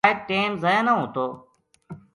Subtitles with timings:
[0.05, 1.25] شاید ٹیم ضائع نہ ہوتو